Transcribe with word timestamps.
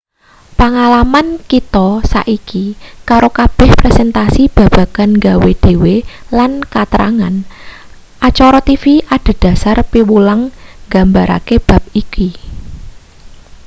pangalaman 0.59 1.27
kita 1.51 1.87
saiki 2.13 2.65
karo 3.09 3.27
kabeh 3.39 3.69
presentasi 3.81 4.43
babagan 4.55 5.11
nggawe-dhewe 5.17 5.95
lan 6.37 6.51
katrangan 6.73 7.35
acara 8.27 8.59
tv 8.67 8.83
adhedhasar 9.15 9.77
piwulang 9.91 10.41
nggambarake 10.89 11.55
bab 11.67 11.83
iki 12.01 12.29